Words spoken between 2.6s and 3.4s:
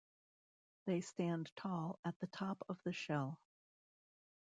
of the shell.